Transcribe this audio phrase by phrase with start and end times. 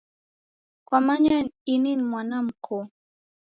[0.85, 1.37] Kwamanya
[1.73, 2.87] ini ni mwana mkoo